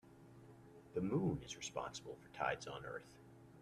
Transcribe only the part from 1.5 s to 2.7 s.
responsible for tides